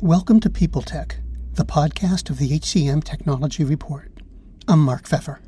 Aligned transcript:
Welcome 0.00 0.40
to 0.40 0.50
People 0.50 0.82
Tech, 0.82 1.16
the 1.52 1.64
podcast 1.64 2.28
of 2.28 2.38
the 2.38 2.58
HCM 2.58 3.04
Technology 3.04 3.62
Report. 3.64 4.10
I'm 4.66 4.80
Mark 4.80 5.08
Feffer. 5.08 5.38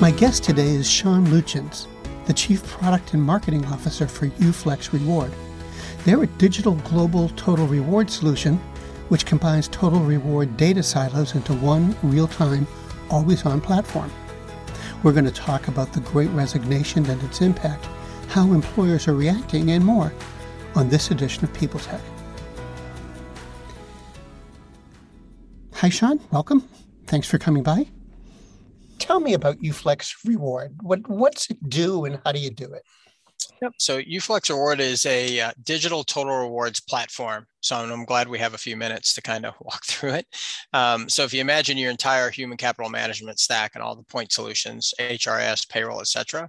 My 0.00 0.12
guest 0.12 0.44
today 0.44 0.68
is 0.68 0.88
Sean 0.88 1.26
Lutyens, 1.26 1.88
the 2.26 2.32
Chief 2.32 2.64
Product 2.64 3.12
and 3.12 3.22
Marketing 3.22 3.66
Officer 3.66 4.06
for 4.06 4.28
UFlex 4.28 4.92
Reward. 4.92 5.32
They're 6.04 6.22
a 6.22 6.26
digital 6.26 6.76
global 6.76 7.28
total 7.30 7.66
reward 7.66 8.08
solution 8.08 8.56
which 9.08 9.26
combines 9.26 9.68
total 9.68 10.00
reward 10.00 10.56
data 10.56 10.82
silos 10.82 11.34
into 11.34 11.54
one 11.54 11.96
real 12.02 12.28
time, 12.28 12.66
always 13.10 13.44
on 13.44 13.60
platform. 13.60 14.10
We're 15.04 15.12
going 15.12 15.26
to 15.26 15.30
talk 15.30 15.68
about 15.68 15.92
the 15.92 16.00
great 16.00 16.30
resignation 16.30 17.06
and 17.06 17.22
its 17.22 17.40
impact, 17.40 17.84
how 18.28 18.52
employers 18.52 19.06
are 19.06 19.14
reacting, 19.14 19.70
and 19.70 19.84
more 19.84 20.12
on 20.74 20.88
this 20.88 21.12
edition 21.12 21.44
of 21.44 21.54
People 21.54 21.78
Tech. 21.78 22.00
Hi, 25.74 25.88
Sean. 25.88 26.18
Welcome. 26.32 26.68
Thanks 27.06 27.28
for 27.28 27.38
coming 27.38 27.62
by. 27.62 27.86
Tell 28.98 29.20
me 29.20 29.34
about 29.34 29.58
UFlex 29.58 30.16
Reward. 30.26 30.74
What, 30.82 31.08
what's 31.08 31.48
it 31.48 31.68
do 31.68 32.04
and 32.04 32.18
how 32.24 32.32
do 32.32 32.40
you 32.40 32.50
do 32.50 32.64
it? 32.64 32.82
Yep. 33.60 33.72
So 33.78 34.00
UFlex 34.00 34.50
Reward 34.50 34.80
is 34.80 35.04
a 35.06 35.40
uh, 35.40 35.52
digital 35.64 36.04
total 36.04 36.36
rewards 36.36 36.80
platform. 36.80 37.46
So 37.60 37.74
I'm, 37.74 37.90
I'm, 37.90 38.04
glad 38.04 38.28
we 38.28 38.38
have 38.38 38.54
a 38.54 38.58
few 38.58 38.76
minutes 38.76 39.14
to 39.14 39.22
kind 39.22 39.44
of 39.44 39.54
walk 39.60 39.84
through 39.84 40.10
it. 40.10 40.26
Um, 40.72 41.08
so 41.08 41.24
if 41.24 41.34
you 41.34 41.40
imagine 41.40 41.76
your 41.76 41.90
entire 41.90 42.30
human 42.30 42.56
capital 42.56 42.88
management 42.88 43.40
stack 43.40 43.72
and 43.74 43.82
all 43.82 43.96
the 43.96 44.04
point 44.04 44.30
solutions, 44.30 44.94
HRIS, 45.00 45.68
payroll, 45.68 46.00
et 46.00 46.06
cetera, 46.06 46.48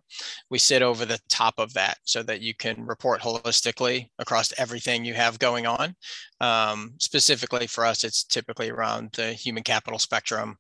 we 0.52 0.59
sit 0.59 0.84
over 0.84 1.05
the 1.05 1.20
top 1.30 1.55
of 1.58 1.73
that 1.73 1.98
so 2.03 2.22
that 2.23 2.42
you 2.42 2.53
can 2.53 2.86
report 2.86 3.22
holistically 3.22 4.09
across 4.19 4.53
everything 4.59 5.03
you 5.03 5.16
have 5.16 5.39
going 5.39 5.66
on. 5.66 5.95
Um, 6.41 6.94
specifically 7.00 7.66
for 7.66 7.86
us, 7.86 8.03
it's 8.03 8.23
typically 8.23 8.69
around 8.69 9.12
the 9.14 9.34
human 9.34 9.64
capital 9.64 10.00
spectrum. 10.00 10.58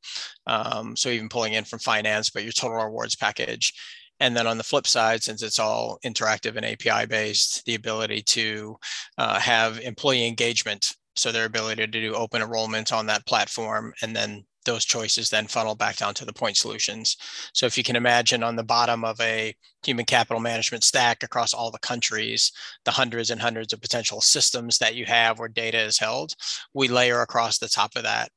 Um, 0.47 0.95
so 0.95 1.09
even 1.09 1.29
pulling 1.29 1.53
in 1.53 1.63
from 1.63 1.79
finance, 1.79 2.29
but 2.29 2.43
your 2.43 2.51
total 2.51 2.83
rewards 2.83 3.15
package 3.15 3.73
and 4.19 4.35
then 4.35 4.47
on 4.47 4.57
the 4.57 4.63
flip 4.63 4.87
side, 4.87 5.23
since 5.23 5.41
it's 5.41 5.59
all 5.59 5.99
interactive 6.05 6.55
and 6.55 6.65
API 6.65 7.05
based, 7.05 7.65
the 7.65 7.75
ability 7.75 8.21
to 8.23 8.77
uh, 9.17 9.39
have 9.39 9.79
employee 9.79 10.27
engagement. 10.27 10.95
So 11.15 11.31
their 11.31 11.45
ability 11.45 11.85
to 11.85 11.87
do 11.87 12.13
open 12.13 12.41
enrollment 12.41 12.93
on 12.93 13.05
that 13.07 13.25
platform 13.25 13.93
and 14.01 14.15
then 14.15 14.45
those 14.65 14.85
choices 14.85 15.29
then 15.29 15.47
funnel 15.47 15.75
back 15.75 15.97
down 15.97 16.13
to 16.13 16.25
the 16.25 16.33
point 16.33 16.57
solutions. 16.57 17.17
So 17.53 17.65
if 17.65 17.77
you 17.77 17.83
can 17.83 17.95
imagine 17.95 18.43
on 18.43 18.55
the 18.55 18.63
bottom 18.63 19.03
of 19.03 19.19
a 19.19 19.55
human 19.83 20.05
capital 20.05 20.39
management 20.39 20.83
stack 20.83 21.23
across 21.23 21.53
all 21.53 21.71
the 21.71 21.79
countries, 21.79 22.51
the 22.85 22.91
hundreds 22.91 23.31
and 23.31 23.41
hundreds 23.41 23.73
of 23.73 23.81
potential 23.81 24.21
systems 24.21 24.77
that 24.77 24.95
you 24.95 25.05
have 25.05 25.39
where 25.39 25.47
data 25.47 25.79
is 25.79 25.97
held, 25.97 26.33
we 26.73 26.87
layer 26.87 27.21
across 27.21 27.57
the 27.57 27.69
top 27.69 27.95
of 27.95 28.03
that 28.03 28.29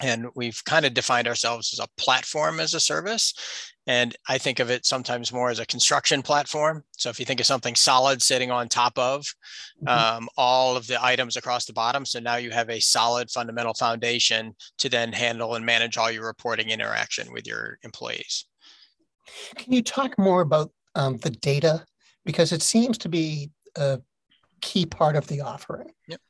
and 0.00 0.26
we've 0.34 0.62
kind 0.64 0.84
of 0.84 0.94
defined 0.94 1.28
ourselves 1.28 1.72
as 1.72 1.78
a 1.78 1.88
platform 2.00 2.60
as 2.60 2.74
a 2.74 2.80
service 2.80 3.32
and 3.86 4.16
I 4.28 4.38
think 4.38 4.58
of 4.58 4.68
it 4.68 4.84
sometimes 4.84 5.32
more 5.32 5.48
as 5.48 5.60
a 5.60 5.66
construction 5.66 6.20
platform. 6.20 6.82
So 6.96 7.08
if 7.08 7.20
you 7.20 7.26
think 7.26 7.38
of 7.38 7.46
something 7.46 7.76
solid 7.76 8.20
sitting 8.20 8.50
on 8.50 8.68
top 8.68 8.98
of 8.98 9.24
mm-hmm. 9.84 9.88
um, 9.88 10.28
all 10.36 10.76
of 10.76 10.88
the 10.88 11.02
items 11.02 11.36
across 11.36 11.66
the 11.66 11.72
bottom, 11.72 12.04
so 12.04 12.18
now 12.18 12.36
you 12.36 12.50
have 12.50 12.68
a 12.68 12.80
solid 12.80 13.30
fundamental 13.30 13.74
foundation 13.74 14.56
to 14.78 14.88
then 14.88 15.12
handle 15.12 15.54
and 15.54 15.64
manage 15.64 15.96
all 15.96 16.10
your 16.10 16.26
reporting 16.26 16.70
interaction 16.70 17.32
with 17.32 17.46
your 17.46 17.78
employees. 17.84 18.46
Can 19.54 19.72
you 19.72 19.82
talk 19.82 20.18
more 20.18 20.40
about 20.40 20.72
um, 20.96 21.18
the 21.18 21.30
data? 21.30 21.84
Because 22.24 22.50
it 22.52 22.62
seems 22.62 22.98
to 22.98 23.08
be 23.08 23.50
a 23.76 24.00
key 24.62 24.84
part 24.84 25.14
of 25.14 25.28
the 25.28 25.42
offering. 25.42 25.92
Yep. 26.08 26.20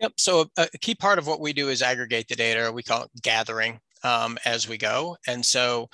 Yep. 0.00 0.12
So 0.18 0.50
a, 0.56 0.68
a 0.74 0.78
key 0.78 0.94
part 0.94 1.18
of 1.18 1.26
what 1.26 1.40
we 1.40 1.52
do 1.52 1.68
is 1.68 1.82
aggregate 1.82 2.28
the 2.28 2.36
data. 2.36 2.70
We 2.72 2.82
call 2.82 3.04
it 3.04 3.10
gathering 3.22 3.80
um, 4.02 4.38
as 4.44 4.68
we 4.68 4.76
go. 4.76 5.16
And 5.26 5.44
so 5.44 5.88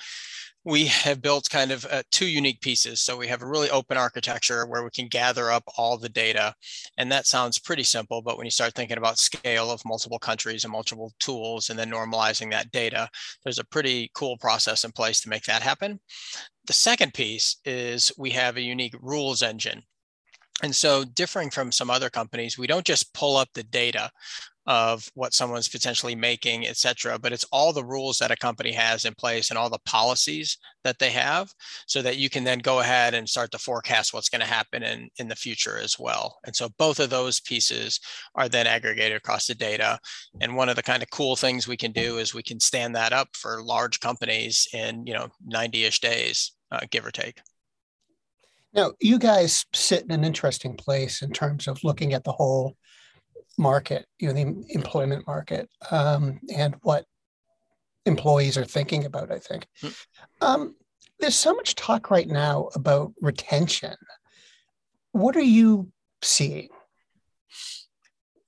we 0.65 0.85
have 0.85 1.21
built 1.21 1.49
kind 1.49 1.71
of 1.71 1.85
uh, 1.91 2.03
two 2.11 2.25
unique 2.25 2.61
pieces. 2.61 3.01
So 3.01 3.17
we 3.17 3.27
have 3.27 3.41
a 3.41 3.47
really 3.47 3.69
open 3.69 3.97
architecture 3.97 4.65
where 4.65 4.83
we 4.83 4.89
can 4.91 5.07
gather 5.07 5.51
up 5.51 5.63
all 5.77 5.97
the 5.97 6.09
data. 6.09 6.53
And 6.97 7.11
that 7.11 7.27
sounds 7.27 7.59
pretty 7.59 7.83
simple, 7.83 8.21
but 8.21 8.37
when 8.37 8.45
you 8.45 8.51
start 8.51 8.73
thinking 8.73 8.97
about 8.97 9.19
scale 9.19 9.69
of 9.71 9.83
multiple 9.85 10.19
countries 10.19 10.63
and 10.63 10.71
multiple 10.71 11.13
tools 11.19 11.69
and 11.69 11.77
then 11.77 11.91
normalizing 11.91 12.49
that 12.51 12.71
data, 12.71 13.09
there's 13.43 13.59
a 13.59 13.65
pretty 13.65 14.09
cool 14.15 14.37
process 14.37 14.85
in 14.85 14.91
place 14.91 15.19
to 15.21 15.29
make 15.29 15.43
that 15.43 15.61
happen. 15.61 15.99
The 16.65 16.73
second 16.73 17.13
piece 17.13 17.57
is 17.65 18.11
we 18.17 18.29
have 18.29 18.55
a 18.55 18.61
unique 18.61 18.95
rules 19.01 19.41
engine. 19.41 19.83
And 20.61 20.75
so, 20.75 21.03
differing 21.03 21.49
from 21.49 21.71
some 21.71 21.89
other 21.89 22.09
companies, 22.09 22.57
we 22.57 22.67
don't 22.67 22.85
just 22.85 23.13
pull 23.13 23.37
up 23.37 23.49
the 23.53 23.63
data 23.63 24.11
of 24.65 25.09
what 25.13 25.33
someone's 25.33 25.67
potentially 25.67 26.15
making, 26.15 26.65
et 26.65 26.77
cetera, 26.77 27.19
but 27.19 27.33
it's 27.33 27.45
all 27.51 27.73
the 27.73 27.83
rules 27.83 28.17
that 28.17 28.31
a 28.31 28.35
company 28.35 28.71
has 28.71 29.03
in 29.03 29.13
place 29.15 29.49
and 29.49 29.57
all 29.57 29.69
the 29.69 29.79
policies 29.85 30.57
that 30.83 30.99
they 30.99 31.09
have 31.09 31.51
so 31.85 32.01
that 32.01 32.17
you 32.17 32.29
can 32.29 32.43
then 32.43 32.59
go 32.59 32.79
ahead 32.79 33.13
and 33.13 33.27
start 33.27 33.51
to 33.51 33.57
forecast 33.57 34.13
what's 34.13 34.29
going 34.29 34.41
to 34.41 34.47
happen 34.47 34.83
in, 34.83 35.09
in 35.17 35.27
the 35.27 35.35
future 35.35 35.77
as 35.77 35.99
well. 35.99 36.37
And 36.45 36.55
so 36.55 36.69
both 36.77 36.99
of 36.99 37.09
those 37.09 37.41
pieces 37.41 37.99
are 38.35 38.47
then 38.47 38.67
aggregated 38.67 39.17
across 39.17 39.47
the 39.47 39.55
data. 39.55 39.99
And 40.39 40.55
one 40.55 40.69
of 40.69 40.77
the 40.77 40.83
kind 40.83 41.03
of 41.03 41.09
cool 41.09 41.35
things 41.35 41.67
we 41.67 41.77
can 41.77 41.91
do 41.91 42.17
is 42.17 42.33
we 42.33 42.43
can 42.43 42.59
stand 42.59 42.95
that 42.95 43.11
up 43.11 43.29
for 43.33 43.63
large 43.63 43.99
companies 43.99 44.67
in, 44.73 45.05
you 45.05 45.13
know, 45.13 45.27
90-ish 45.51 45.99
days, 45.99 46.53
uh, 46.71 46.79
give 46.89 47.05
or 47.05 47.11
take. 47.11 47.41
Now, 48.73 48.93
you 48.99 49.19
guys 49.19 49.65
sit 49.73 50.03
in 50.03 50.11
an 50.11 50.23
interesting 50.23 50.75
place 50.75 51.21
in 51.21 51.31
terms 51.31 51.67
of 51.67 51.83
looking 51.83 52.13
at 52.13 52.23
the 52.23 52.31
whole 52.31 52.75
market, 53.57 54.07
you 54.19 54.27
know, 54.27 54.33
the 54.33 54.65
employment 54.69 55.27
market, 55.27 55.69
um, 55.91 56.39
and 56.55 56.75
what 56.81 57.05
employees 58.05 58.57
are 58.57 58.65
thinking 58.65 59.05
about, 59.05 59.31
I 59.31 59.39
think. 59.39 59.67
Hmm. 59.81 59.87
Um, 60.41 60.75
there's 61.19 61.35
so 61.35 61.53
much 61.53 61.75
talk 61.75 62.09
right 62.09 62.27
now 62.27 62.69
about 62.75 63.13
retention. 63.21 63.95
What 65.11 65.35
are 65.35 65.41
you 65.41 65.91
seeing? 66.21 66.69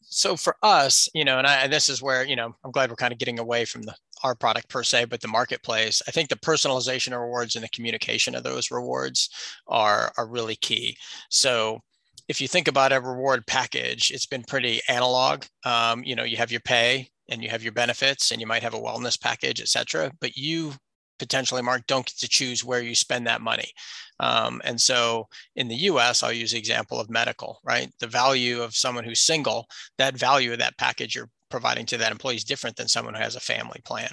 So 0.01 0.35
for 0.35 0.55
us, 0.63 1.07
you 1.13 1.25
know, 1.25 1.37
and, 1.37 1.45
I, 1.45 1.67
this 1.67 1.89
is 1.89 2.01
where, 2.01 2.25
you 2.25 2.35
know, 2.35 2.55
I'm 2.63 2.71
glad 2.71 2.89
we're 2.89 2.95
kind 2.95 3.13
of 3.13 3.19
getting 3.19 3.37
away 3.37 3.65
from 3.65 3.83
the 3.83 3.93
our 4.25 4.35
product 4.35 4.69
per 4.69 4.83
se, 4.83 5.05
but 5.05 5.21
the 5.21 5.27
marketplace. 5.27 6.01
I 6.07 6.11
think 6.11 6.29
the 6.29 6.35
personalization 6.35 7.13
of 7.13 7.21
rewards 7.21 7.55
and 7.55 7.63
the 7.63 7.69
communication 7.69 8.35
of 8.35 8.43
those 8.43 8.71
rewards 8.71 9.29
are 9.67 10.11
are 10.17 10.27
really 10.27 10.55
key. 10.55 10.97
So 11.29 11.79
if 12.27 12.41
you 12.41 12.47
think 12.47 12.67
about 12.67 12.91
a 12.91 12.99
reward 12.99 13.45
package, 13.45 14.11
it's 14.11 14.25
been 14.25 14.43
pretty 14.43 14.81
analog. 14.89 15.45
Um, 15.63 16.03
you 16.03 16.15
know, 16.15 16.23
you 16.23 16.37
have 16.37 16.51
your 16.51 16.61
pay 16.61 17.09
and 17.29 17.43
you 17.43 17.49
have 17.49 17.63
your 17.63 17.71
benefits 17.71 18.31
and 18.31 18.41
you 18.41 18.47
might 18.47 18.63
have 18.63 18.73
a 18.73 18.79
wellness 18.79 19.19
package, 19.19 19.61
et 19.61 19.67
cetera, 19.67 20.11
but 20.19 20.35
you 20.35 20.73
potentially, 21.19 21.61
Mark, 21.61 21.83
don't 21.87 22.05
get 22.05 22.17
to 22.17 22.27
choose 22.27 22.63
where 22.63 22.81
you 22.81 22.95
spend 22.95 23.27
that 23.27 23.41
money. 23.41 23.71
Um, 24.19 24.61
and 24.63 24.79
so 24.79 25.27
in 25.55 25.67
the 25.67 25.75
US, 25.91 26.23
I'll 26.23 26.33
use 26.33 26.51
the 26.51 26.57
example 26.57 26.99
of 26.99 27.09
medical, 27.09 27.59
right? 27.63 27.89
The 27.99 28.07
value 28.07 28.61
of 28.61 28.75
someone 28.75 29.03
who's 29.03 29.21
single, 29.21 29.67
that 29.97 30.17
value 30.17 30.51
of 30.51 30.59
that 30.59 30.77
package 30.77 31.15
you're 31.15 31.29
providing 31.55 31.85
to 31.85 31.97
that 31.97 32.11
employee 32.11 32.35
is 32.35 32.43
different 32.43 32.75
than 32.75 32.89
someone 32.89 33.13
who 33.13 33.21
has 33.21 33.37
a 33.37 33.39
family 33.39 33.79
plan. 33.85 34.09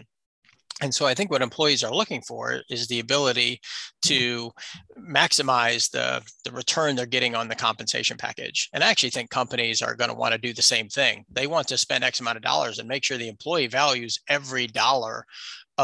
And 0.80 0.94
so 0.94 1.06
I 1.06 1.14
think 1.14 1.28
what 1.28 1.42
employees 1.42 1.82
are 1.82 1.92
looking 1.92 2.22
for 2.22 2.62
is 2.70 2.86
the 2.86 3.00
ability 3.00 3.60
to 4.04 4.52
maximize 4.96 5.90
the, 5.90 6.22
the 6.44 6.52
return 6.52 6.94
they're 6.94 7.04
getting 7.04 7.34
on 7.34 7.48
the 7.48 7.56
compensation 7.56 8.16
package. 8.16 8.68
And 8.72 8.84
I 8.84 8.90
actually 8.90 9.10
think 9.10 9.30
companies 9.30 9.82
are 9.82 9.96
going 9.96 10.10
to 10.10 10.16
want 10.16 10.34
to 10.34 10.38
do 10.38 10.52
the 10.52 10.62
same 10.62 10.88
thing. 10.88 11.24
They 11.32 11.48
want 11.48 11.66
to 11.68 11.78
spend 11.78 12.04
X 12.04 12.20
amount 12.20 12.36
of 12.36 12.44
dollars 12.44 12.78
and 12.78 12.88
make 12.88 13.02
sure 13.02 13.18
the 13.18 13.28
employee 13.28 13.66
values 13.66 14.20
every 14.28 14.68
dollar 14.68 15.26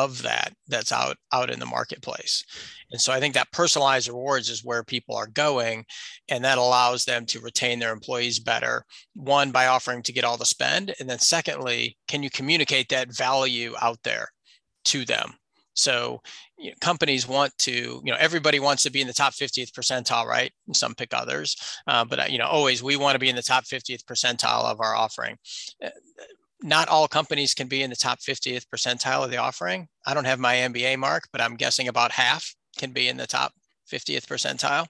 of 0.04 0.22
that 0.22 0.52
that's 0.68 0.92
out 0.92 1.16
out 1.32 1.50
in 1.50 1.58
the 1.58 1.66
marketplace 1.66 2.44
and 2.90 3.00
so 3.00 3.12
i 3.12 3.20
think 3.20 3.34
that 3.34 3.50
personalized 3.52 4.08
rewards 4.08 4.48
is 4.48 4.64
where 4.64 4.82
people 4.82 5.14
are 5.14 5.26
going 5.26 5.84
and 6.28 6.44
that 6.44 6.58
allows 6.58 7.04
them 7.04 7.26
to 7.26 7.40
retain 7.40 7.78
their 7.78 7.92
employees 7.92 8.38
better 8.38 8.84
one 9.14 9.50
by 9.50 9.66
offering 9.66 10.02
to 10.02 10.12
get 10.12 10.24
all 10.24 10.36
the 10.36 10.44
spend 10.44 10.94
and 11.00 11.08
then 11.08 11.18
secondly 11.18 11.96
can 12.08 12.22
you 12.22 12.30
communicate 12.30 12.88
that 12.88 13.14
value 13.14 13.74
out 13.80 13.98
there 14.04 14.28
to 14.88 15.04
them. 15.04 15.34
So 15.74 16.20
you 16.58 16.70
know, 16.70 16.76
companies 16.80 17.28
want 17.28 17.56
to, 17.58 17.72
you 17.72 18.12
know, 18.12 18.16
everybody 18.18 18.58
wants 18.58 18.82
to 18.82 18.90
be 18.90 19.00
in 19.00 19.06
the 19.06 19.12
top 19.12 19.32
50th 19.32 19.70
percentile, 19.70 20.26
right? 20.26 20.50
And 20.66 20.74
some 20.74 20.94
pick 20.94 21.14
others, 21.14 21.56
uh, 21.86 22.04
but 22.04 22.32
you 22.32 22.38
know, 22.38 22.46
always 22.46 22.82
we 22.82 22.96
want 22.96 23.14
to 23.14 23.20
be 23.20 23.28
in 23.28 23.36
the 23.36 23.42
top 23.42 23.64
50th 23.64 24.04
percentile 24.04 24.64
of 24.64 24.80
our 24.80 24.96
offering. 24.96 25.36
Not 26.62 26.88
all 26.88 27.06
companies 27.06 27.54
can 27.54 27.68
be 27.68 27.82
in 27.82 27.90
the 27.90 27.96
top 27.96 28.18
50th 28.18 28.64
percentile 28.74 29.24
of 29.24 29.30
the 29.30 29.36
offering. 29.36 29.88
I 30.06 30.14
don't 30.14 30.24
have 30.24 30.40
my 30.40 30.56
MBA 30.56 30.98
mark, 30.98 31.28
but 31.30 31.40
I'm 31.40 31.56
guessing 31.56 31.86
about 31.88 32.12
half 32.12 32.54
can 32.76 32.92
be 32.92 33.08
in 33.08 33.16
the 33.16 33.26
top 33.26 33.52
50th 33.92 34.26
percentile. 34.26 34.86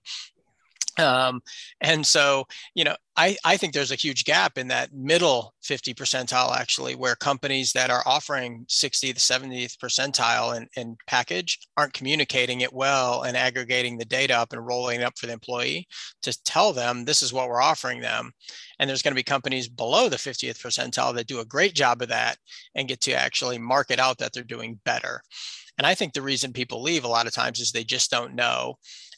Um, 0.99 1.41
and 1.81 2.05
so, 2.05 2.45
you 2.75 2.85
know, 2.85 2.97
I, 3.17 3.37
I 3.45 3.57
think 3.57 3.73
there's 3.73 3.93
a 3.93 3.97
huge 3.97 4.25
gap 4.25 4.59
in 4.59 4.69
that 4.69 4.93
middle 4.93 5.55
50 5.63 5.95
percentile, 5.95 6.57
actually, 6.57 6.95
where 6.95 7.15
companies 7.15 7.73
that 7.73 7.91
are 7.91 8.03
offering 8.07 8.65
60 8.69 9.13
to 9.13 9.21
70th 9.21 9.77
percentile 9.79 10.57
in, 10.57 10.69
in 10.77 10.97
package 11.07 11.59
aren't 11.77 11.93
communicating 11.93 12.61
it 12.61 12.73
well 12.73 13.23
and 13.23 13.37
aggregating 13.37 13.97
the 13.97 14.05
data 14.05 14.37
up 14.37 14.53
and 14.53 14.67
rolling 14.67 15.01
it 15.01 15.05
up 15.05 15.19
for 15.19 15.27
the 15.27 15.33
employee 15.33 15.87
to 16.23 16.43
tell 16.45 16.73
them 16.73 17.05
this 17.05 17.23
is 17.23 17.33
what 17.33 17.49
we're 17.49 17.63
offering 17.63 18.01
them. 18.01 18.33
And 18.79 18.89
there's 18.89 19.03
going 19.03 19.13
to 19.13 19.19
be 19.19 19.25
companies 19.25 19.69
below 19.69 20.09
the 20.09 20.17
50th 20.17 20.61
percentile 20.61 21.15
that 21.15 21.27
do 21.27 21.41
a 21.41 21.45
great 21.45 21.75
job 21.75 22.03
of 22.03 22.09
that 22.09 22.37
and 22.75 22.89
get 22.89 23.01
to 23.03 23.13
actually 23.13 23.59
market 23.59 23.99
out 23.99 24.19
that 24.19 24.33
they're 24.33 24.45
doing 24.45 24.81
better. 24.85 25.23
And 25.79 25.87
I 25.87 25.95
think 25.95 26.13
the 26.13 26.23
reason 26.23 26.53
people 26.53 26.83
leave 26.83 27.05
a 27.05 27.09
lot 27.09 27.29
of 27.29 27.33
times 27.33 27.61
is 27.61 27.71
they 27.71 27.85
just 27.85 28.11
don't 28.11 28.35
know 28.35 28.75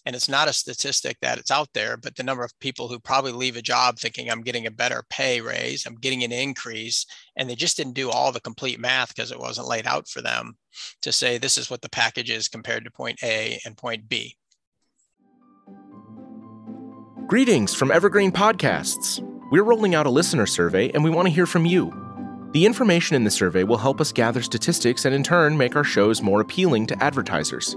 and 0.06 0.16
it's 0.16 0.28
not 0.28 0.48
a 0.48 0.52
statistic 0.52 1.16
that 1.20 1.38
it's 1.38 1.50
out 1.50 1.68
there 1.74 1.96
but 1.96 2.16
the 2.16 2.22
number 2.22 2.44
of 2.44 2.58
people 2.60 2.88
who 2.88 2.98
probably 2.98 3.32
leave 3.32 3.56
a 3.56 3.62
job 3.62 3.98
thinking 3.98 4.30
i'm 4.30 4.42
getting 4.42 4.66
a 4.66 4.70
better 4.70 5.04
pay 5.10 5.40
raise 5.40 5.86
i'm 5.86 5.94
getting 5.94 6.22
an 6.22 6.32
increase 6.32 7.06
and 7.36 7.48
they 7.48 7.54
just 7.54 7.76
didn't 7.76 7.94
do 7.94 8.10
all 8.10 8.32
the 8.32 8.40
complete 8.40 8.80
math 8.80 9.14
because 9.14 9.32
it 9.32 9.38
wasn't 9.38 9.66
laid 9.66 9.86
out 9.86 10.08
for 10.08 10.20
them 10.20 10.56
to 11.02 11.12
say 11.12 11.38
this 11.38 11.58
is 11.58 11.70
what 11.70 11.82
the 11.82 11.90
package 11.90 12.30
is 12.30 12.48
compared 12.48 12.84
to 12.84 12.90
point 12.90 13.18
a 13.22 13.60
and 13.64 13.76
point 13.76 14.08
b. 14.08 14.36
Greetings 17.26 17.74
from 17.74 17.90
evergreen 17.90 18.32
podcasts. 18.32 19.20
We're 19.50 19.62
rolling 19.62 19.94
out 19.94 20.06
a 20.06 20.10
listener 20.10 20.46
survey 20.46 20.90
and 20.90 21.04
we 21.04 21.10
want 21.10 21.26
to 21.28 21.34
hear 21.34 21.46
from 21.46 21.66
you. 21.66 21.92
The 22.52 22.66
information 22.66 23.14
in 23.14 23.22
the 23.22 23.30
survey 23.30 23.62
will 23.62 23.78
help 23.78 24.00
us 24.00 24.10
gather 24.10 24.42
statistics 24.42 25.04
and 25.04 25.14
in 25.14 25.22
turn 25.22 25.56
make 25.56 25.76
our 25.76 25.84
shows 25.84 26.22
more 26.22 26.40
appealing 26.40 26.86
to 26.88 27.02
advertisers 27.02 27.76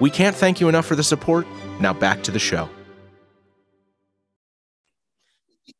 We 0.00 0.10
can't 0.10 0.34
thank 0.34 0.60
you 0.60 0.68
enough 0.68 0.86
for 0.86 0.96
the 0.96 1.04
support. 1.04 1.46
Now 1.80 1.92
back 1.92 2.22
to 2.24 2.30
the 2.30 2.38
show. 2.38 2.68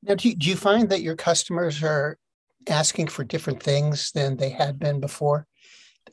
Now, 0.02 0.14
do 0.14 0.28
you, 0.28 0.34
do 0.34 0.48
you 0.48 0.56
find 0.56 0.88
that 0.90 1.02
your 1.02 1.16
customers 1.16 1.82
are 1.82 2.18
asking 2.68 3.08
for 3.08 3.24
different 3.24 3.62
things 3.62 4.12
than 4.12 4.36
they 4.36 4.50
had 4.50 4.78
been 4.78 5.00
before? 5.00 5.46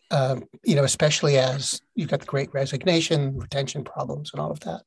Um, 0.09 0.45
you 0.63 0.75
know, 0.75 0.83
especially 0.83 1.37
as 1.37 1.81
you've 1.95 2.09
got 2.09 2.21
the 2.21 2.25
great 2.25 2.53
resignation, 2.53 3.37
retention 3.37 3.83
problems, 3.83 4.31
and 4.31 4.41
all 4.41 4.51
of 4.51 4.61
that. 4.61 4.81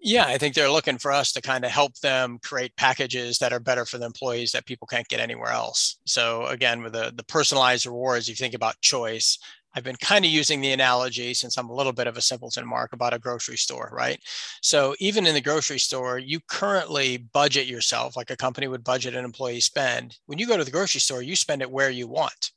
Yeah, 0.00 0.26
I 0.26 0.38
think 0.38 0.54
they're 0.54 0.70
looking 0.70 0.98
for 0.98 1.10
us 1.12 1.32
to 1.32 1.40
kind 1.40 1.64
of 1.64 1.70
help 1.70 1.98
them 2.00 2.38
create 2.42 2.76
packages 2.76 3.38
that 3.38 3.52
are 3.52 3.60
better 3.60 3.84
for 3.84 3.96
the 3.98 4.04
employees 4.06 4.52
that 4.52 4.66
people 4.66 4.86
can't 4.86 5.08
get 5.08 5.18
anywhere 5.18 5.50
else. 5.50 5.98
So 6.04 6.46
again, 6.46 6.82
with 6.82 6.92
the, 6.92 7.12
the 7.16 7.24
personalized 7.24 7.86
rewards, 7.86 8.28
you 8.28 8.34
think 8.34 8.54
about 8.54 8.80
choice. 8.80 9.38
I've 9.74 9.84
been 9.84 9.96
kind 9.96 10.24
of 10.24 10.30
using 10.30 10.60
the 10.60 10.72
analogy 10.72 11.34
since 11.34 11.56
I'm 11.56 11.68
a 11.68 11.74
little 11.74 11.92
bit 11.92 12.06
of 12.06 12.16
a 12.16 12.22
simpleton, 12.22 12.66
Mark, 12.66 12.92
about 12.92 13.14
a 13.14 13.18
grocery 13.18 13.56
store, 13.56 13.90
right? 13.92 14.20
So 14.62 14.94
even 15.00 15.26
in 15.26 15.34
the 15.34 15.40
grocery 15.40 15.78
store, 15.78 16.18
you 16.18 16.40
currently 16.48 17.16
budget 17.16 17.66
yourself 17.66 18.16
like 18.16 18.30
a 18.30 18.36
company 18.36 18.68
would 18.68 18.84
budget 18.84 19.14
an 19.14 19.24
employee 19.24 19.60
spend. 19.60 20.18
When 20.26 20.38
you 20.38 20.46
go 20.46 20.56
to 20.56 20.64
the 20.64 20.70
grocery 20.70 21.00
store, 21.00 21.22
you 21.22 21.36
spend 21.36 21.62
it 21.62 21.70
where 21.70 21.90
you 21.90 22.06
want. 22.06 22.52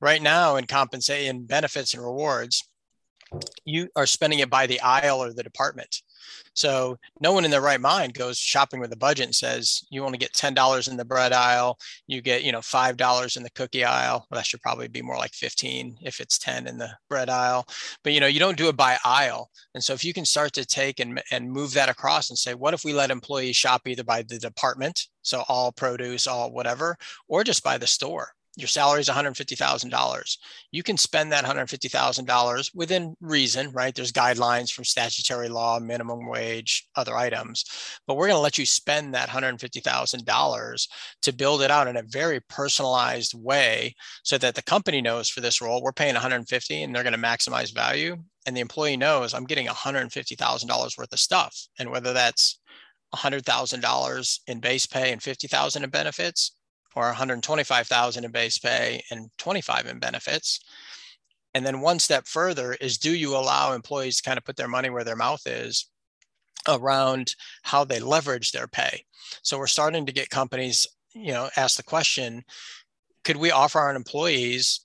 Right 0.00 0.22
now, 0.22 0.56
in 0.56 0.66
compensation, 0.66 1.44
benefits 1.44 1.94
and 1.94 2.02
rewards, 2.02 2.68
you 3.64 3.88
are 3.96 4.06
spending 4.06 4.38
it 4.40 4.50
by 4.50 4.66
the 4.66 4.80
aisle 4.80 5.22
or 5.22 5.32
the 5.32 5.42
department. 5.42 6.02
So 6.54 6.98
no 7.20 7.32
one 7.32 7.44
in 7.44 7.50
their 7.50 7.60
right 7.60 7.80
mind 7.80 8.14
goes 8.14 8.38
shopping 8.38 8.80
with 8.80 8.92
a 8.92 8.96
budget 8.96 9.26
and 9.26 9.34
says 9.34 9.84
you 9.90 10.04
only 10.04 10.18
get 10.18 10.32
ten 10.32 10.54
dollars 10.54 10.88
in 10.88 10.96
the 10.96 11.04
bread 11.04 11.32
aisle, 11.32 11.78
you 12.06 12.20
get 12.22 12.44
you 12.44 12.52
know 12.52 12.62
five 12.62 12.96
dollars 12.96 13.36
in 13.36 13.42
the 13.42 13.50
cookie 13.50 13.84
aisle. 13.84 14.26
Well, 14.30 14.38
that 14.38 14.46
should 14.46 14.62
probably 14.62 14.88
be 14.88 15.02
more 15.02 15.16
like 15.16 15.32
fifteen 15.34 15.96
if 16.02 16.20
it's 16.20 16.38
ten 16.38 16.66
in 16.66 16.78
the 16.78 16.90
bread 17.08 17.28
aisle. 17.28 17.66
But 18.02 18.12
you 18.12 18.20
know 18.20 18.26
you 18.26 18.40
don't 18.40 18.58
do 18.58 18.68
it 18.68 18.76
by 18.76 18.98
aisle. 19.04 19.50
And 19.74 19.82
so 19.82 19.92
if 19.92 20.04
you 20.04 20.12
can 20.12 20.24
start 20.24 20.52
to 20.54 20.64
take 20.64 21.00
and 21.00 21.22
and 21.30 21.50
move 21.50 21.72
that 21.74 21.88
across 21.88 22.30
and 22.30 22.38
say, 22.38 22.54
what 22.54 22.74
if 22.74 22.84
we 22.84 22.92
let 22.92 23.10
employees 23.10 23.56
shop 23.56 23.86
either 23.86 24.04
by 24.04 24.22
the 24.22 24.38
department, 24.38 25.08
so 25.22 25.44
all 25.48 25.72
produce, 25.72 26.26
all 26.26 26.52
whatever, 26.52 26.96
or 27.28 27.44
just 27.44 27.62
by 27.62 27.78
the 27.78 27.86
store? 27.86 28.35
Your 28.56 28.68
salary 28.68 29.00
is 29.00 29.08
$150,000. 29.08 30.38
You 30.72 30.82
can 30.82 30.96
spend 30.96 31.30
that 31.30 31.44
$150,000 31.44 32.70
within 32.74 33.14
reason, 33.20 33.70
right? 33.72 33.94
There's 33.94 34.12
guidelines 34.12 34.72
from 34.72 34.84
statutory 34.84 35.50
law, 35.50 35.78
minimum 35.78 36.26
wage, 36.26 36.88
other 36.96 37.14
items, 37.14 37.64
but 38.06 38.16
we're 38.16 38.28
going 38.28 38.38
to 38.38 38.42
let 38.42 38.56
you 38.56 38.64
spend 38.64 39.14
that 39.14 39.28
$150,000 39.28 40.88
to 41.22 41.32
build 41.32 41.62
it 41.62 41.70
out 41.70 41.86
in 41.86 41.98
a 41.98 42.02
very 42.02 42.40
personalized 42.48 43.34
way 43.34 43.94
so 44.22 44.38
that 44.38 44.54
the 44.54 44.62
company 44.62 45.02
knows 45.02 45.28
for 45.28 45.42
this 45.42 45.60
role, 45.60 45.82
we're 45.82 45.92
paying 45.92 46.14
150 46.14 46.82
and 46.82 46.94
they're 46.94 47.02
going 47.02 47.12
to 47.12 47.18
maximize 47.18 47.74
value. 47.74 48.16
And 48.46 48.56
the 48.56 48.60
employee 48.60 48.96
knows 48.96 49.34
I'm 49.34 49.44
getting 49.44 49.66
$150,000 49.66 50.98
worth 50.98 51.12
of 51.12 51.18
stuff. 51.18 51.66
And 51.78 51.90
whether 51.90 52.12
that's 52.12 52.58
$100,000 53.14 54.38
in 54.46 54.60
base 54.60 54.86
pay 54.86 55.12
and 55.12 55.22
50,000 55.22 55.84
in 55.84 55.90
benefits, 55.90 56.52
or 56.96 57.04
125,000 57.04 58.24
in 58.24 58.30
base 58.30 58.58
pay 58.58 59.04
and 59.10 59.30
25 59.36 59.86
in 59.86 59.98
benefits. 59.98 60.60
And 61.54 61.64
then 61.64 61.82
one 61.82 61.98
step 61.98 62.26
further 62.26 62.72
is 62.72 62.98
do 62.98 63.14
you 63.14 63.36
allow 63.36 63.72
employees 63.72 64.16
to 64.16 64.22
kind 64.22 64.38
of 64.38 64.44
put 64.44 64.56
their 64.56 64.66
money 64.66 64.88
where 64.88 65.04
their 65.04 65.14
mouth 65.14 65.46
is 65.46 65.88
around 66.66 67.34
how 67.62 67.84
they 67.84 68.00
leverage 68.00 68.50
their 68.50 68.66
pay? 68.66 69.04
So 69.42 69.58
we're 69.58 69.66
starting 69.66 70.06
to 70.06 70.12
get 70.12 70.30
companies, 70.30 70.86
you 71.14 71.32
know, 71.32 71.50
ask 71.56 71.76
the 71.76 71.82
question, 71.82 72.44
could 73.24 73.36
we 73.36 73.50
offer 73.50 73.78
our 73.78 73.94
employees 73.94 74.80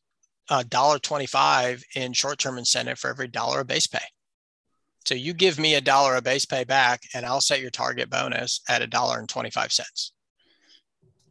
a 0.50 0.66
dollar 0.66 1.00
25 1.00 1.84
in 1.96 2.12
short-term 2.12 2.58
incentive 2.58 3.00
for 3.00 3.10
every 3.10 3.30
dollar 3.30 3.62
of 3.62 3.68
base 3.68 3.88
pay? 3.88 4.00
So 5.06 5.16
you 5.16 5.34
give 5.34 5.58
me 5.58 5.76
a 5.76 5.82
dollar 5.82 6.16
of 6.16 6.26
base 6.26 6.46
pay 6.46 6.66
back 6.66 7.04
and 7.14 7.26
I'll 7.26 7.42
set 7.42 7.62
your 7.62 7.72
target 7.72 8.10
bonus 8.10 8.60
at 8.68 8.82
a 8.82 8.88
dollar 8.88 9.26
25 9.26 9.72
cents 9.72 10.12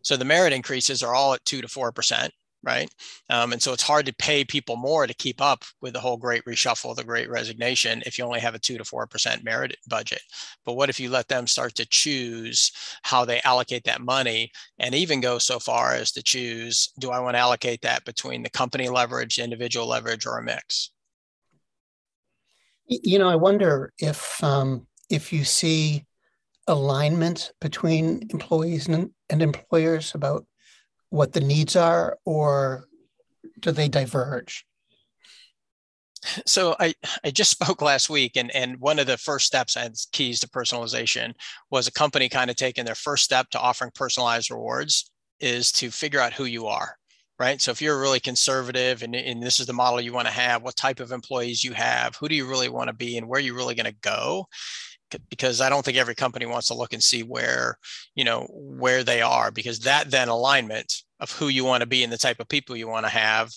so 0.02 0.16
the 0.16 0.24
merit 0.24 0.52
increases 0.52 1.02
are 1.02 1.14
all 1.14 1.34
at 1.34 1.44
two 1.44 1.60
to 1.60 1.68
four 1.68 1.92
percent, 1.92 2.32
right? 2.62 2.90
Um, 3.28 3.52
and 3.52 3.62
so 3.62 3.72
it's 3.72 3.82
hard 3.82 4.06
to 4.06 4.14
pay 4.14 4.44
people 4.44 4.76
more 4.76 5.06
to 5.06 5.14
keep 5.14 5.40
up 5.40 5.64
with 5.80 5.94
the 5.94 6.00
whole 6.00 6.16
great 6.16 6.44
reshuffle, 6.44 6.94
the 6.94 7.04
great 7.04 7.30
resignation, 7.30 8.02
if 8.04 8.18
you 8.18 8.24
only 8.24 8.40
have 8.40 8.54
a 8.54 8.58
two 8.58 8.78
to 8.78 8.84
four 8.84 9.06
percent 9.06 9.44
merit 9.44 9.76
budget. 9.88 10.22
But 10.64 10.74
what 10.74 10.90
if 10.90 11.00
you 11.00 11.10
let 11.10 11.28
them 11.28 11.46
start 11.46 11.74
to 11.76 11.86
choose 11.86 12.72
how 13.02 13.24
they 13.24 13.40
allocate 13.42 13.84
that 13.84 14.00
money, 14.00 14.50
and 14.78 14.94
even 14.94 15.20
go 15.20 15.38
so 15.38 15.58
far 15.58 15.94
as 15.94 16.12
to 16.12 16.22
choose, 16.22 16.90
do 16.98 17.10
I 17.10 17.20
want 17.20 17.34
to 17.34 17.40
allocate 17.40 17.82
that 17.82 18.04
between 18.04 18.42
the 18.42 18.50
company 18.50 18.88
leverage, 18.88 19.38
individual 19.38 19.86
leverage, 19.86 20.26
or 20.26 20.38
a 20.38 20.42
mix? 20.42 20.90
You 22.86 23.18
know, 23.18 23.28
I 23.28 23.36
wonder 23.36 23.92
if 23.98 24.42
um, 24.42 24.86
if 25.08 25.32
you 25.32 25.44
see 25.44 26.04
alignment 26.70 27.52
between 27.60 28.28
employees 28.30 28.88
and, 28.88 29.10
and 29.28 29.42
employers 29.42 30.14
about 30.14 30.46
what 31.10 31.32
the 31.32 31.40
needs 31.40 31.76
are, 31.76 32.18
or 32.24 32.84
do 33.58 33.72
they 33.72 33.88
diverge? 33.88 34.64
So 36.46 36.76
I, 36.78 36.94
I 37.24 37.30
just 37.30 37.50
spoke 37.60 37.82
last 37.82 38.08
week 38.08 38.36
and, 38.36 38.54
and 38.54 38.78
one 38.78 38.98
of 38.98 39.06
the 39.06 39.18
first 39.18 39.46
steps 39.46 39.76
and 39.76 39.94
keys 40.12 40.40
to 40.40 40.48
personalization 40.48 41.32
was 41.70 41.88
a 41.88 41.92
company 41.92 42.28
kind 42.28 42.50
of 42.50 42.56
taking 42.56 42.84
their 42.84 42.94
first 42.94 43.24
step 43.24 43.50
to 43.50 43.60
offering 43.60 43.90
personalized 43.94 44.50
rewards 44.50 45.10
is 45.40 45.72
to 45.72 45.90
figure 45.90 46.20
out 46.20 46.34
who 46.34 46.44
you 46.44 46.66
are 46.66 46.96
right? 47.40 47.58
So 47.58 47.70
if 47.70 47.80
you're 47.80 47.98
really 47.98 48.20
conservative 48.20 49.02
and, 49.02 49.16
and 49.16 49.42
this 49.42 49.60
is 49.60 49.66
the 49.66 49.72
model 49.72 49.98
you 49.98 50.12
want 50.12 50.28
to 50.28 50.32
have, 50.32 50.62
what 50.62 50.76
type 50.76 51.00
of 51.00 51.10
employees 51.10 51.64
you 51.64 51.72
have, 51.72 52.14
who 52.16 52.28
do 52.28 52.34
you 52.34 52.46
really 52.46 52.68
want 52.68 52.88
to 52.88 52.92
be 52.92 53.16
and 53.16 53.26
where 53.26 53.38
are 53.38 53.42
you 53.42 53.56
really 53.56 53.74
going 53.74 53.90
to 53.90 53.98
go? 54.02 54.46
Because 55.28 55.60
I 55.60 55.68
don't 55.68 55.84
think 55.84 55.96
every 55.96 56.14
company 56.14 56.46
wants 56.46 56.68
to 56.68 56.74
look 56.74 56.92
and 56.92 57.02
see 57.02 57.22
where, 57.22 57.78
you 58.14 58.24
know, 58.24 58.46
where 58.50 59.04
they 59.04 59.22
are 59.22 59.50
because 59.50 59.80
that 59.80 60.10
then 60.10 60.28
alignment 60.28 60.92
of 61.20 61.32
who 61.32 61.48
you 61.48 61.64
want 61.64 61.82
to 61.82 61.86
be 61.86 62.02
and 62.02 62.12
the 62.12 62.18
type 62.18 62.40
of 62.40 62.48
people 62.48 62.76
you 62.76 62.88
want 62.88 63.06
to 63.06 63.10
have 63.10 63.50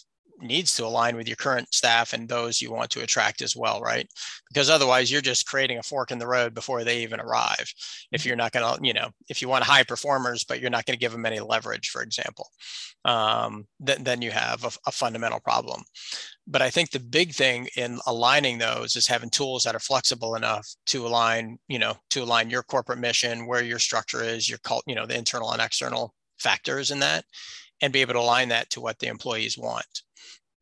needs 0.43 0.75
to 0.75 0.85
align 0.85 1.15
with 1.15 1.27
your 1.27 1.35
current 1.35 1.73
staff 1.73 2.13
and 2.13 2.27
those 2.27 2.62
you 2.62 2.71
want 2.71 2.89
to 2.91 3.01
attract 3.01 3.41
as 3.41 3.55
well, 3.55 3.81
right? 3.81 4.07
Because 4.50 4.69
otherwise, 4.69 5.12
you're 5.12 5.21
just 5.21 5.47
creating 5.47 5.77
a 5.77 5.83
fork 5.83 6.12
in 6.12 6.19
the 6.19 6.27
road 6.27 6.53
before 6.53 6.83
they 6.83 7.01
even 7.01 7.19
arrive. 7.19 7.71
If 8.12 8.25
you're 8.25 8.35
not 8.35 8.51
going 8.51 8.77
to, 8.77 8.85
you 8.85 8.93
know, 8.93 9.09
if 9.29 9.41
you 9.41 9.47
want 9.47 9.63
high 9.63 9.83
performers, 9.83 10.43
but 10.43 10.59
you're 10.59 10.69
not 10.69 10.85
going 10.85 10.95
to 10.95 11.00
give 11.00 11.12
them 11.12 11.25
any 11.25 11.39
leverage, 11.39 11.89
for 11.89 12.01
example, 12.01 12.50
um, 13.05 13.67
then, 13.79 14.03
then 14.03 14.21
you 14.21 14.31
have 14.31 14.63
a, 14.63 14.71
a 14.88 14.91
fundamental 14.91 15.39
problem. 15.39 15.83
But 16.45 16.62
I 16.62 16.69
think 16.69 16.91
the 16.91 17.00
big 17.00 17.33
thing 17.33 17.67
in 17.77 18.00
aligning 18.05 18.57
those 18.57 18.95
is 18.95 19.07
having 19.07 19.29
tools 19.29 19.63
that 19.63 19.75
are 19.75 19.79
flexible 19.79 20.35
enough 20.35 20.67
to 20.88 21.07
align, 21.07 21.57
you 21.67 21.79
know, 21.79 21.95
to 22.12 22.23
align 22.23 22.50
your 22.50 22.63
corporate 22.63 23.00
mission, 23.00 23.47
where 23.47 23.63
your 23.63 23.79
structure 23.79 24.21
is, 24.21 24.50
your 24.50 24.59
cult, 24.59 24.83
you 24.88 24.95
know, 24.95 25.05
the 25.05 25.17
internal 25.17 25.51
and 25.51 25.62
external 25.62 26.13
factors 26.39 26.91
in 26.91 27.00
that, 27.00 27.23
and 27.81 27.93
be 27.93 28.01
able 28.01 28.13
to 28.13 28.19
align 28.19 28.50
that 28.50 28.69
to 28.71 28.81
what 28.81 29.00
the 29.00 29.07
employees 29.07 29.57
want 29.57 30.03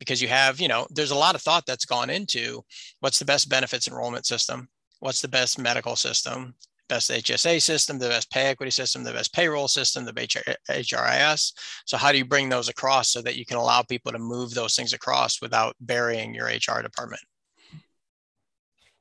because 0.02 0.20
you 0.20 0.28
have, 0.28 0.60
you 0.60 0.66
know, 0.66 0.86
there's 0.90 1.12
a 1.12 1.16
lot 1.16 1.36
of 1.36 1.42
thought 1.42 1.64
that's 1.64 1.84
gone 1.84 2.10
into 2.10 2.64
what's 2.98 3.20
the 3.20 3.24
best 3.24 3.48
benefits 3.48 3.86
enrollment 3.86 4.26
system, 4.26 4.68
what's 4.98 5.22
the 5.22 5.28
best 5.28 5.60
medical 5.60 5.94
system, 5.94 6.54
best 6.88 7.08
HSA 7.08 7.62
system, 7.62 7.98
the 7.98 8.08
best 8.08 8.30
pay 8.32 8.46
equity 8.46 8.72
system, 8.72 9.04
the 9.04 9.12
best 9.12 9.32
payroll 9.32 9.68
system, 9.68 10.04
the 10.04 10.12
HRIS. 10.12 11.52
So 11.86 11.96
how 11.96 12.10
do 12.10 12.18
you 12.18 12.24
bring 12.24 12.48
those 12.48 12.68
across 12.68 13.12
so 13.12 13.22
that 13.22 13.36
you 13.36 13.46
can 13.46 13.56
allow 13.56 13.82
people 13.82 14.10
to 14.10 14.18
move 14.18 14.54
those 14.54 14.74
things 14.74 14.92
across 14.92 15.40
without 15.40 15.76
burying 15.80 16.34
your 16.34 16.46
HR 16.46 16.82
department? 16.82 17.22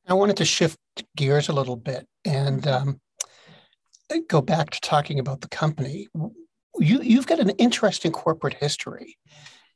I 0.08 0.14
wanted 0.14 0.38
to 0.38 0.46
shift 0.46 0.78
gears 1.16 1.50
a 1.50 1.54
little 1.54 1.76
bit 1.76 2.08
and 2.26 2.68
um, 2.68 3.02
go 4.28 4.42
back 4.42 4.70
to 4.70 4.82
talking 4.82 5.20
about 5.20 5.42
the 5.42 5.50
company. 5.50 6.08
You, 6.80 7.02
you've 7.02 7.28
got 7.28 7.40
an 7.40 7.50
interesting 7.52 8.12
corporate 8.12 8.54
history 8.54 9.18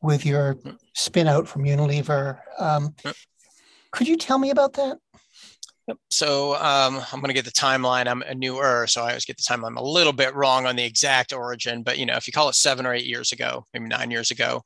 with 0.01 0.25
your 0.25 0.57
spin 0.93 1.27
out 1.27 1.47
from 1.47 1.63
Unilever. 1.63 2.39
Um, 2.59 2.95
could 3.91 4.07
you 4.07 4.17
tell 4.17 4.37
me 4.37 4.49
about 4.49 4.73
that? 4.73 4.97
Yep. 5.87 5.97
So 6.09 6.55
um, 6.55 6.99
I'm 7.11 7.19
going 7.19 7.27
to 7.29 7.33
get 7.33 7.45
the 7.45 7.51
timeline. 7.51 8.07
I'm 8.07 8.23
a 8.23 8.33
newer, 8.33 8.87
so 8.87 9.01
I 9.01 9.09
always 9.09 9.25
get 9.25 9.37
the 9.37 9.43
timeline 9.43 9.77
a 9.77 9.83
little 9.83 10.13
bit 10.13 10.33
wrong 10.33 10.65
on 10.65 10.75
the 10.75 10.83
exact 10.83 11.31
origin. 11.31 11.83
But 11.83 11.99
you 11.99 12.07
know, 12.07 12.15
if 12.15 12.25
you 12.25 12.33
call 12.33 12.49
it 12.49 12.55
seven 12.55 12.87
or 12.87 12.93
eight 12.93 13.05
years 13.05 13.31
ago, 13.31 13.65
maybe 13.71 13.85
nine 13.85 14.09
years 14.09 14.31
ago, 14.31 14.63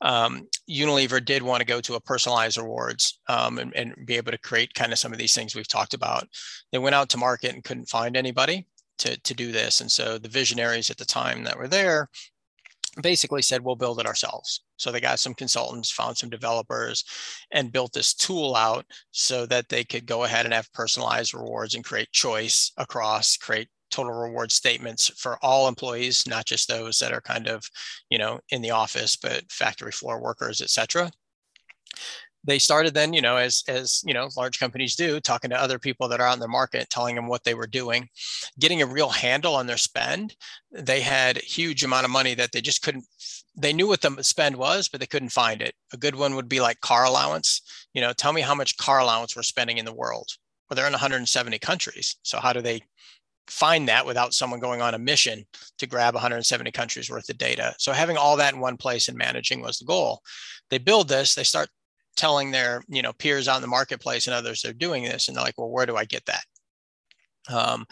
um, 0.00 0.46
Unilever 0.70 1.24
did 1.24 1.42
want 1.42 1.60
to 1.60 1.66
go 1.66 1.80
to 1.80 1.94
a 1.94 2.00
personalized 2.00 2.56
rewards 2.56 3.18
um, 3.28 3.58
and, 3.58 3.74
and, 3.74 3.94
be 4.06 4.16
able 4.16 4.30
to 4.30 4.38
create 4.38 4.72
kind 4.74 4.92
of 4.92 4.98
some 4.98 5.12
of 5.12 5.18
these 5.18 5.34
things 5.34 5.56
we've 5.56 5.66
talked 5.66 5.92
about. 5.92 6.28
They 6.70 6.78
went 6.78 6.94
out 6.94 7.08
to 7.10 7.18
market 7.18 7.52
and 7.52 7.64
couldn't 7.64 7.88
find 7.88 8.16
anybody 8.16 8.68
to 8.98 9.18
to 9.18 9.34
do 9.34 9.50
this, 9.50 9.80
and 9.80 9.90
so 9.90 10.18
the 10.18 10.28
visionaries 10.28 10.88
at 10.88 10.98
the 10.98 11.04
time 11.04 11.42
that 11.44 11.58
were 11.58 11.68
there 11.68 12.08
basically 13.02 13.42
said 13.42 13.62
we'll 13.62 13.76
build 13.76 14.00
it 14.00 14.06
ourselves. 14.06 14.62
So 14.76 14.90
they 14.90 15.00
got 15.00 15.18
some 15.18 15.34
consultants 15.34 15.90
found 15.90 16.16
some 16.16 16.30
developers 16.30 17.04
and 17.52 17.72
built 17.72 17.92
this 17.92 18.14
tool 18.14 18.56
out 18.56 18.84
so 19.12 19.46
that 19.46 19.68
they 19.68 19.84
could 19.84 20.06
go 20.06 20.24
ahead 20.24 20.44
and 20.44 20.54
have 20.54 20.72
personalized 20.72 21.34
rewards 21.34 21.74
and 21.74 21.84
create 21.84 22.10
choice 22.12 22.72
across 22.76 23.36
create 23.36 23.68
total 23.90 24.12
reward 24.12 24.52
statements 24.52 25.10
for 25.16 25.36
all 25.42 25.66
employees 25.66 26.26
not 26.26 26.46
just 26.46 26.68
those 26.68 26.98
that 26.98 27.12
are 27.12 27.20
kind 27.20 27.48
of 27.48 27.68
you 28.08 28.18
know 28.18 28.38
in 28.50 28.62
the 28.62 28.70
office 28.70 29.16
but 29.16 29.42
factory 29.50 29.90
floor 29.90 30.22
workers 30.22 30.60
et 30.60 30.70
cetera 30.70 31.10
they 32.44 32.58
started 32.58 32.94
then 32.94 33.12
you 33.12 33.20
know 33.20 33.36
as 33.36 33.62
as 33.68 34.02
you 34.04 34.14
know 34.14 34.28
large 34.36 34.58
companies 34.58 34.96
do 34.96 35.20
talking 35.20 35.50
to 35.50 35.60
other 35.60 35.78
people 35.78 36.08
that 36.08 36.20
are 36.20 36.32
in 36.32 36.40
the 36.40 36.48
market 36.48 36.88
telling 36.90 37.14
them 37.14 37.28
what 37.28 37.44
they 37.44 37.54
were 37.54 37.66
doing 37.66 38.08
getting 38.58 38.82
a 38.82 38.86
real 38.86 39.10
handle 39.10 39.54
on 39.54 39.66
their 39.66 39.76
spend. 39.76 40.34
They 40.72 41.00
had 41.00 41.36
a 41.36 41.44
huge 41.44 41.84
amount 41.84 42.04
of 42.04 42.10
money 42.10 42.34
that 42.34 42.52
they 42.52 42.60
just 42.60 42.82
couldn't 42.82 43.04
they 43.56 43.72
knew 43.72 43.88
what 43.88 44.00
the 44.00 44.22
spend 44.22 44.56
was 44.56 44.88
but 44.88 45.00
they 45.00 45.06
couldn't 45.06 45.30
find 45.30 45.60
it. 45.60 45.74
A 45.92 45.96
good 45.96 46.14
one 46.14 46.34
would 46.34 46.48
be 46.48 46.60
like 46.60 46.80
car 46.80 47.04
allowance. 47.04 47.62
You 47.94 48.00
know 48.00 48.12
tell 48.12 48.32
me 48.32 48.40
how 48.40 48.54
much 48.54 48.76
car 48.76 49.00
allowance 49.00 49.36
we're 49.36 49.42
spending 49.42 49.78
in 49.78 49.84
the 49.84 49.92
world. 49.92 50.28
Well 50.68 50.76
they're 50.76 50.86
in 50.86 50.92
170 50.92 51.58
countries. 51.58 52.16
So 52.22 52.38
how 52.40 52.52
do 52.52 52.60
they 52.60 52.82
find 53.48 53.88
that 53.88 54.06
without 54.06 54.32
someone 54.32 54.60
going 54.60 54.80
on 54.80 54.94
a 54.94 54.98
mission 54.98 55.44
to 55.78 55.86
grab 55.86 56.14
170 56.14 56.70
countries 56.70 57.10
worth 57.10 57.28
of 57.28 57.36
data? 57.36 57.74
So 57.78 57.92
having 57.92 58.16
all 58.16 58.36
that 58.36 58.54
in 58.54 58.60
one 58.60 58.76
place 58.76 59.08
and 59.08 59.18
managing 59.18 59.60
was 59.60 59.78
the 59.78 59.84
goal. 59.84 60.22
They 60.70 60.78
build 60.78 61.08
this 61.08 61.34
they 61.34 61.42
start 61.42 61.68
telling 62.20 62.50
their 62.50 62.84
you 62.86 63.00
know 63.00 63.14
peers 63.14 63.48
in 63.48 63.62
the 63.62 63.66
marketplace 63.66 64.26
and 64.26 64.34
others 64.34 64.60
they're 64.60 64.74
doing 64.74 65.04
this 65.04 65.26
and 65.26 65.36
they're 65.36 65.44
like 65.44 65.56
well 65.56 65.70
where 65.70 65.86
do 65.86 65.96
i 65.96 66.04
get 66.04 66.24
that? 66.26 66.44
Um, 67.48 67.86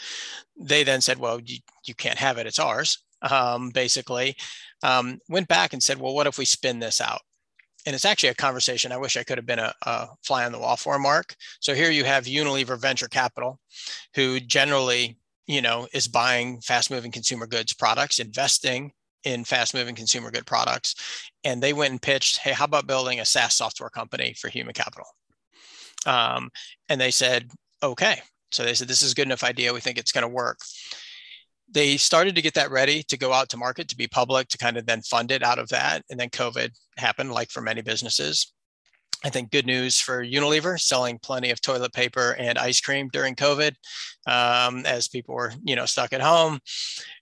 they 0.60 0.84
then 0.84 1.00
said 1.00 1.18
well 1.18 1.40
you, 1.40 1.58
you 1.86 1.94
can't 1.94 2.18
have 2.18 2.36
it. 2.36 2.46
It's 2.46 2.58
ours. 2.58 3.02
Um, 3.22 3.70
basically 3.70 4.36
um, 4.84 5.18
went 5.28 5.48
back 5.48 5.72
and 5.72 5.82
said 5.82 5.98
well 5.98 6.14
what 6.14 6.26
if 6.26 6.36
we 6.36 6.44
spin 6.44 6.78
this 6.78 7.00
out? 7.00 7.22
And 7.86 7.94
it's 7.94 8.04
actually 8.04 8.28
a 8.28 8.34
conversation 8.34 8.92
i 8.92 8.98
wish 8.98 9.16
i 9.16 9.24
could 9.24 9.38
have 9.38 9.46
been 9.46 9.58
a, 9.58 9.72
a 9.86 10.08
fly 10.22 10.44
on 10.44 10.52
the 10.52 10.58
wall 10.58 10.76
for 10.76 10.98
mark. 10.98 11.34
So 11.60 11.74
here 11.74 11.90
you 11.90 12.04
have 12.04 12.26
unilever 12.26 12.78
venture 12.78 13.08
capital 13.08 13.58
who 14.14 14.40
generally 14.40 15.16
you 15.46 15.62
know 15.62 15.88
is 15.94 16.06
buying 16.06 16.60
fast 16.60 16.90
moving 16.90 17.10
consumer 17.10 17.46
goods 17.46 17.72
products 17.72 18.18
investing 18.18 18.92
in 19.24 19.44
fast 19.44 19.74
moving 19.74 19.94
consumer 19.94 20.30
good 20.30 20.46
products. 20.46 20.94
And 21.44 21.62
they 21.62 21.72
went 21.72 21.92
and 21.92 22.02
pitched, 22.02 22.38
hey, 22.38 22.52
how 22.52 22.64
about 22.64 22.86
building 22.86 23.20
a 23.20 23.24
SaaS 23.24 23.54
software 23.54 23.90
company 23.90 24.34
for 24.34 24.48
human 24.48 24.74
capital? 24.74 25.06
Um, 26.06 26.50
and 26.88 27.00
they 27.00 27.10
said, 27.10 27.50
okay. 27.82 28.20
So 28.50 28.64
they 28.64 28.74
said, 28.74 28.88
this 28.88 29.02
is 29.02 29.12
a 29.12 29.14
good 29.14 29.26
enough 29.26 29.44
idea. 29.44 29.74
We 29.74 29.80
think 29.80 29.98
it's 29.98 30.12
going 30.12 30.22
to 30.22 30.28
work. 30.28 30.58
They 31.70 31.98
started 31.98 32.34
to 32.34 32.42
get 32.42 32.54
that 32.54 32.70
ready 32.70 33.02
to 33.04 33.18
go 33.18 33.32
out 33.32 33.50
to 33.50 33.58
market, 33.58 33.88
to 33.88 33.96
be 33.96 34.06
public, 34.06 34.48
to 34.48 34.58
kind 34.58 34.78
of 34.78 34.86
then 34.86 35.02
fund 35.02 35.30
it 35.30 35.42
out 35.42 35.58
of 35.58 35.68
that. 35.68 36.02
And 36.08 36.18
then 36.18 36.30
COVID 36.30 36.70
happened, 36.96 37.32
like 37.32 37.50
for 37.50 37.60
many 37.60 37.82
businesses. 37.82 38.52
I 39.24 39.30
think 39.30 39.50
good 39.50 39.66
news 39.66 40.00
for 40.00 40.24
Unilever, 40.24 40.80
selling 40.80 41.18
plenty 41.18 41.50
of 41.50 41.60
toilet 41.60 41.92
paper 41.92 42.36
and 42.38 42.56
ice 42.56 42.80
cream 42.80 43.08
during 43.12 43.34
COVID, 43.34 43.72
um, 44.26 44.86
as 44.86 45.08
people 45.08 45.34
were, 45.34 45.52
you 45.64 45.74
know, 45.74 45.86
stuck 45.86 46.12
at 46.12 46.20
home. 46.20 46.60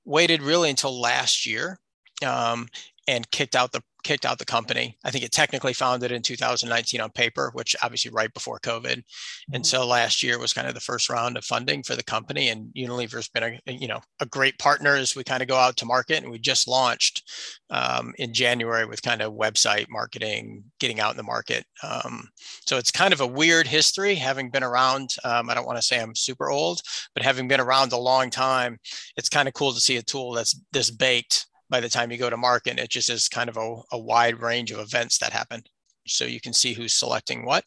Waited 0.04 0.42
really 0.42 0.70
until 0.70 1.00
last 1.00 1.46
year 1.46 1.80
um, 2.24 2.68
and 3.08 3.30
kicked 3.30 3.54
out 3.54 3.72
the 3.72 3.82
kicked 4.06 4.24
out 4.24 4.38
the 4.38 4.44
company. 4.44 4.96
I 5.04 5.10
think 5.10 5.24
it 5.24 5.32
technically 5.32 5.72
founded 5.72 6.12
in 6.12 6.22
2019 6.22 7.00
on 7.00 7.10
paper, 7.10 7.50
which 7.54 7.74
obviously 7.82 8.12
right 8.12 8.32
before 8.32 8.60
COVID. 8.60 8.98
Mm-hmm. 8.98 9.54
And 9.54 9.66
so 9.66 9.84
last 9.84 10.22
year 10.22 10.38
was 10.38 10.52
kind 10.52 10.68
of 10.68 10.74
the 10.74 10.80
first 10.80 11.10
round 11.10 11.36
of 11.36 11.44
funding 11.44 11.82
for 11.82 11.96
the 11.96 12.04
company. 12.04 12.50
And 12.50 12.72
Unilever's 12.76 13.28
been 13.28 13.58
a 13.66 13.72
you 13.72 13.88
know 13.88 14.00
a 14.20 14.26
great 14.26 14.58
partner 14.60 14.94
as 14.94 15.16
we 15.16 15.24
kind 15.24 15.42
of 15.42 15.48
go 15.48 15.56
out 15.56 15.76
to 15.78 15.86
market. 15.86 16.22
And 16.22 16.30
we 16.30 16.38
just 16.38 16.68
launched 16.68 17.28
um, 17.70 18.14
in 18.18 18.32
January 18.32 18.86
with 18.86 19.02
kind 19.02 19.22
of 19.22 19.34
website 19.34 19.86
marketing, 19.90 20.62
getting 20.78 21.00
out 21.00 21.10
in 21.10 21.16
the 21.16 21.22
market. 21.24 21.64
Um, 21.82 22.28
so 22.64 22.76
it's 22.76 22.92
kind 22.92 23.12
of 23.12 23.20
a 23.20 23.26
weird 23.26 23.66
history, 23.66 24.14
having 24.14 24.50
been 24.50 24.62
around. 24.62 25.16
Um, 25.24 25.50
I 25.50 25.54
don't 25.54 25.66
want 25.66 25.78
to 25.78 25.82
say 25.82 26.00
I'm 26.00 26.14
super 26.14 26.48
old, 26.50 26.80
but 27.12 27.24
having 27.24 27.48
been 27.48 27.60
around 27.60 27.92
a 27.92 27.98
long 27.98 28.30
time, 28.30 28.78
it's 29.16 29.28
kind 29.28 29.48
of 29.48 29.54
cool 29.54 29.72
to 29.72 29.80
see 29.80 29.96
a 29.96 30.02
tool 30.02 30.32
that's 30.32 30.60
this 30.72 30.90
baked 30.90 31.46
by 31.68 31.80
the 31.80 31.88
time 31.88 32.10
you 32.10 32.18
go 32.18 32.30
to 32.30 32.36
market. 32.36 32.78
It 32.78 32.90
just 32.90 33.10
is 33.10 33.28
kind 33.28 33.48
of 33.48 33.56
a, 33.56 33.76
a 33.92 33.98
wide 33.98 34.40
range 34.40 34.70
of 34.70 34.78
events 34.78 35.18
that 35.18 35.32
happen. 35.32 35.62
So 36.08 36.24
you 36.24 36.40
can 36.40 36.52
see 36.52 36.72
who's 36.72 36.92
selecting 36.92 37.44
what. 37.44 37.64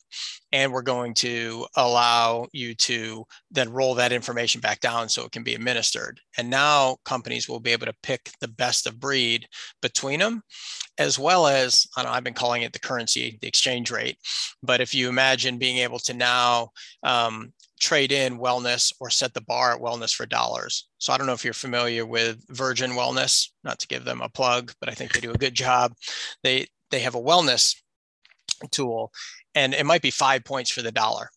And 0.53 0.71
we're 0.71 0.81
going 0.81 1.13
to 1.15 1.67
allow 1.75 2.47
you 2.53 2.73
to 2.75 3.25
then 3.51 3.69
roll 3.69 3.95
that 3.95 4.13
information 4.13 4.61
back 4.61 4.79
down 4.79 5.09
so 5.09 5.25
it 5.25 5.33
can 5.33 5.43
be 5.43 5.55
administered. 5.55 6.21
And 6.37 6.49
now 6.49 6.97
companies 7.03 7.49
will 7.49 7.59
be 7.59 7.71
able 7.71 7.85
to 7.87 7.95
pick 8.01 8.31
the 8.39 8.47
best 8.47 8.87
of 8.87 8.99
breed 8.99 9.45
between 9.81 10.21
them, 10.21 10.41
as 10.97 11.19
well 11.19 11.47
as, 11.47 11.85
I 11.97 12.03
know, 12.03 12.09
I've 12.09 12.23
been 12.23 12.33
calling 12.33 12.61
it 12.61 12.71
the 12.71 12.79
currency, 12.79 13.37
the 13.41 13.47
exchange 13.47 13.91
rate. 13.91 14.17
But 14.63 14.79
if 14.79 14.95
you 14.95 15.09
imagine 15.09 15.57
being 15.57 15.79
able 15.79 15.99
to 15.99 16.13
now 16.13 16.69
um, 17.03 17.51
trade 17.79 18.11
in 18.11 18.39
wellness 18.39 18.93
or 18.99 19.09
set 19.09 19.33
the 19.33 19.41
bar 19.41 19.73
at 19.73 19.81
wellness 19.81 20.13
for 20.13 20.25
dollars. 20.25 20.87
So 20.97 21.13
I 21.13 21.17
don't 21.17 21.27
know 21.27 21.33
if 21.33 21.43
you're 21.43 21.53
familiar 21.53 22.05
with 22.05 22.43
Virgin 22.49 22.91
Wellness, 22.91 23.49
not 23.63 23.79
to 23.79 23.87
give 23.87 24.05
them 24.05 24.21
a 24.21 24.29
plug, 24.29 24.73
but 24.79 24.89
I 24.89 24.93
think 24.93 25.13
they 25.13 25.21
do 25.21 25.31
a 25.31 25.37
good 25.37 25.53
job. 25.53 25.93
They 26.43 26.67
they 26.91 26.99
have 26.99 27.15
a 27.15 27.21
wellness 27.21 27.75
tool 28.71 29.11
and 29.55 29.73
it 29.73 29.85
might 29.85 30.01
be 30.01 30.11
5 30.11 30.43
points 30.43 30.69
for 30.69 30.81
the 30.81 30.91
dollar. 30.91 31.29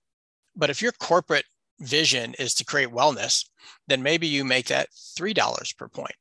But 0.56 0.70
if 0.70 0.82
your 0.82 0.92
corporate 0.92 1.44
vision 1.80 2.34
is 2.38 2.54
to 2.54 2.64
create 2.64 2.90
wellness, 2.90 3.46
then 3.88 4.02
maybe 4.02 4.26
you 4.26 4.44
make 4.44 4.66
that 4.68 4.88
$3 5.18 5.76
per 5.76 5.88
point. 5.88 6.14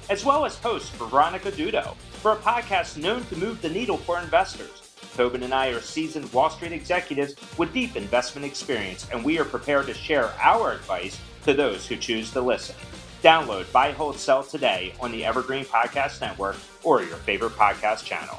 as 0.11 0.25
well 0.25 0.43
as 0.43 0.57
host 0.57 0.91
Veronica 0.95 1.49
Dudo, 1.53 1.95
for 1.95 2.33
a 2.33 2.35
podcast 2.35 2.97
known 2.97 3.23
to 3.27 3.37
move 3.37 3.61
the 3.61 3.69
needle 3.69 3.95
for 3.95 4.19
investors. 4.19 4.93
Tobin 5.15 5.43
and 5.43 5.53
I 5.53 5.67
are 5.67 5.79
seasoned 5.79 6.31
Wall 6.33 6.49
Street 6.49 6.73
executives 6.73 7.33
with 7.57 7.73
deep 7.73 7.95
investment 7.95 8.45
experience, 8.45 9.07
and 9.09 9.23
we 9.23 9.39
are 9.39 9.45
prepared 9.45 9.85
to 9.87 9.93
share 9.93 10.33
our 10.41 10.73
advice 10.73 11.17
to 11.45 11.53
those 11.53 11.87
who 11.87 11.95
choose 11.95 12.29
to 12.31 12.41
listen. 12.41 12.75
Download 13.23 13.71
Buy, 13.71 13.93
Hold, 13.93 14.17
Sell 14.17 14.43
today 14.43 14.93
on 14.99 15.13
the 15.13 15.23
Evergreen 15.23 15.63
Podcast 15.63 16.19
Network 16.19 16.57
or 16.83 17.01
your 17.01 17.15
favorite 17.15 17.53
podcast 17.53 18.03
channel. 18.03 18.37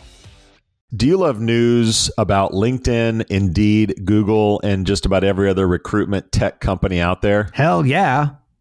Do 0.95 1.07
you 1.07 1.17
love 1.17 1.41
news 1.41 2.11
about 2.19 2.53
LinkedIn, 2.53 3.25
Indeed, 3.31 4.03
Google, 4.05 4.61
and 4.63 4.87
just 4.87 5.07
about 5.07 5.25
every 5.25 5.49
other 5.49 5.67
recruitment 5.67 6.33
tech 6.33 6.61
company 6.61 7.01
out 7.01 7.23
there? 7.23 7.49
Hell 7.55 7.87
yeah. 7.87 8.33